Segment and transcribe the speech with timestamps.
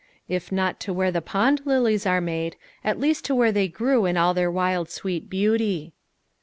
[0.27, 4.05] If not to where the pond lilies were made, at least to where they grew
[4.07, 5.93] in all their wild sweet beauty.